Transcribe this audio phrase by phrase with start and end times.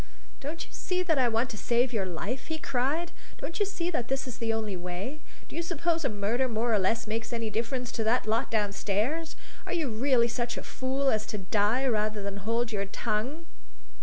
[0.39, 3.11] "Don't you see that I want to save your life?" he cried.
[3.39, 5.19] "Don't you see that this is the only way?
[5.47, 9.35] Do you suppose a murder more or less makes any difference to that lot downstairs?
[9.67, 13.45] Are you really such a fool as to die rather than hold your tongue?"